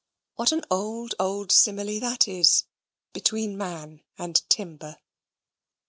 [0.33, 2.63] What an old, old simile that is,
[3.13, 4.97] between man and timber!